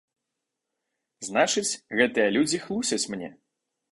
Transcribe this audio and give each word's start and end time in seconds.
Значыць, 1.27 1.77
гэтыя 2.01 2.33
людзі 2.37 2.61
хлусяць 2.65 3.09
мне. 3.15 3.29